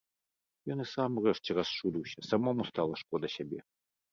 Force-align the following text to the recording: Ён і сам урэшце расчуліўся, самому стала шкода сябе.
Ён 0.75 0.79
і 0.85 0.87
сам 0.93 1.11
урэшце 1.21 1.51
расчуліўся, 1.59 2.19
самому 2.31 2.61
стала 2.71 2.93
шкода 3.03 3.27
сябе. 3.37 3.59